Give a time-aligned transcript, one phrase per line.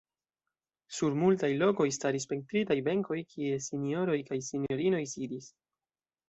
[0.99, 5.53] Sur multaj lokoj staris pentritaj benkoj, kie sinjoroj kaj sinjorinoj sidis.